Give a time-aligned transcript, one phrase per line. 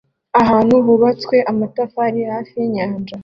[0.41, 3.15] Ahantu hubatswe amatafari hafi yinyanja